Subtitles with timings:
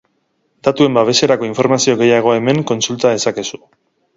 [0.67, 3.63] Datuen Babeserako informazio gehiago hemen kontsulta dezakegu.